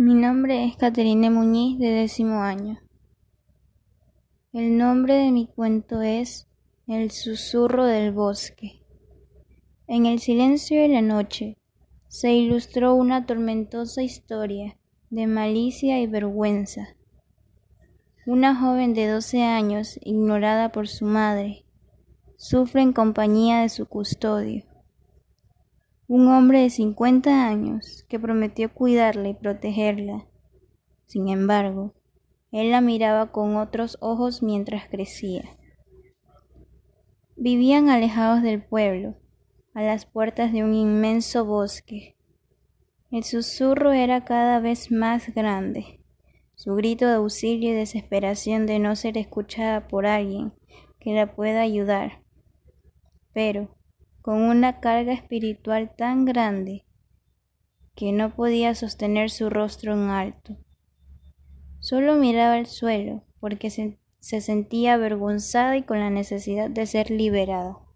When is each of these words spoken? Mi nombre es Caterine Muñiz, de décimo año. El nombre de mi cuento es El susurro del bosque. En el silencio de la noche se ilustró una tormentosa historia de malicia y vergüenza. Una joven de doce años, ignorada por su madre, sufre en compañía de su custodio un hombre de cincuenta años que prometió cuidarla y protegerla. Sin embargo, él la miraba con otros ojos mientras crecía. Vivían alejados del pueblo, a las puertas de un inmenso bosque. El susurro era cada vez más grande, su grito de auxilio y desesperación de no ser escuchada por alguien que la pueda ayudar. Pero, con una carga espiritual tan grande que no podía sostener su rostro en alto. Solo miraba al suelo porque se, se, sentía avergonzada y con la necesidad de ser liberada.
Mi 0.00 0.14
nombre 0.14 0.64
es 0.64 0.76
Caterine 0.76 1.28
Muñiz, 1.28 1.76
de 1.80 1.88
décimo 1.88 2.44
año. 2.44 2.78
El 4.52 4.78
nombre 4.78 5.14
de 5.14 5.32
mi 5.32 5.48
cuento 5.48 6.02
es 6.02 6.46
El 6.86 7.10
susurro 7.10 7.84
del 7.84 8.12
bosque. 8.12 8.80
En 9.88 10.06
el 10.06 10.20
silencio 10.20 10.80
de 10.80 10.86
la 10.86 11.02
noche 11.02 11.56
se 12.06 12.32
ilustró 12.32 12.94
una 12.94 13.26
tormentosa 13.26 14.04
historia 14.04 14.78
de 15.10 15.26
malicia 15.26 16.00
y 16.00 16.06
vergüenza. 16.06 16.94
Una 18.24 18.54
joven 18.54 18.94
de 18.94 19.08
doce 19.08 19.42
años, 19.42 19.98
ignorada 20.04 20.70
por 20.70 20.86
su 20.86 21.06
madre, 21.06 21.64
sufre 22.36 22.82
en 22.82 22.92
compañía 22.92 23.62
de 23.62 23.68
su 23.68 23.86
custodio 23.86 24.62
un 26.08 26.26
hombre 26.28 26.62
de 26.62 26.70
cincuenta 26.70 27.46
años 27.46 28.06
que 28.08 28.18
prometió 28.18 28.72
cuidarla 28.72 29.28
y 29.28 29.34
protegerla. 29.34 30.26
Sin 31.04 31.28
embargo, 31.28 31.92
él 32.50 32.70
la 32.70 32.80
miraba 32.80 33.30
con 33.30 33.56
otros 33.56 33.98
ojos 34.00 34.42
mientras 34.42 34.88
crecía. 34.88 35.44
Vivían 37.36 37.90
alejados 37.90 38.42
del 38.42 38.64
pueblo, 38.64 39.16
a 39.74 39.82
las 39.82 40.06
puertas 40.06 40.50
de 40.50 40.64
un 40.64 40.74
inmenso 40.74 41.44
bosque. 41.44 42.16
El 43.10 43.24
susurro 43.24 43.92
era 43.92 44.24
cada 44.24 44.60
vez 44.60 44.90
más 44.90 45.34
grande, 45.34 46.00
su 46.54 46.74
grito 46.74 47.06
de 47.06 47.14
auxilio 47.14 47.70
y 47.70 47.74
desesperación 47.74 48.64
de 48.64 48.78
no 48.78 48.96
ser 48.96 49.18
escuchada 49.18 49.86
por 49.88 50.06
alguien 50.06 50.54
que 51.00 51.12
la 51.12 51.34
pueda 51.36 51.60
ayudar. 51.60 52.22
Pero, 53.34 53.76
con 54.28 54.42
una 54.42 54.78
carga 54.78 55.14
espiritual 55.14 55.96
tan 55.96 56.26
grande 56.26 56.84
que 57.96 58.12
no 58.12 58.36
podía 58.36 58.74
sostener 58.74 59.30
su 59.30 59.48
rostro 59.48 59.94
en 59.94 60.10
alto. 60.10 60.58
Solo 61.78 62.14
miraba 62.16 62.56
al 62.56 62.66
suelo 62.66 63.24
porque 63.40 63.70
se, 63.70 63.98
se, 64.20 64.42
sentía 64.42 64.92
avergonzada 64.92 65.78
y 65.78 65.82
con 65.82 66.00
la 66.00 66.10
necesidad 66.10 66.68
de 66.68 66.84
ser 66.84 67.10
liberada. 67.10 67.78